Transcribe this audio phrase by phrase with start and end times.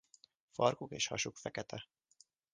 [0.51, 1.89] Farkuk és hasuk fekete.